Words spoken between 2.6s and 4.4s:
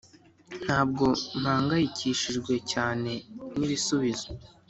cyane nibisubizo.